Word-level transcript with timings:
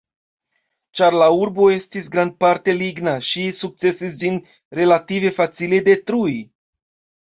Ĉar 1.01 1.17
la 1.23 1.27
urbo 1.41 1.67
estis 1.75 2.09
grandparte 2.17 2.77
ligna, 2.81 3.15
ŝi 3.31 3.47
sukcesis 3.61 4.21
ĝin 4.27 4.43
relative 4.83 5.37
facile 5.41 5.87
detrui. 5.95 6.39